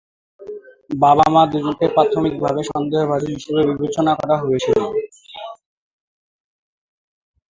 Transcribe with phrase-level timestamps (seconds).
[0.99, 4.79] বাবা-মা দুজনকেই প্রাথমিকভাবে সন্দেহভাজন হিসেবে বিবেচনা করা হয়েছিল।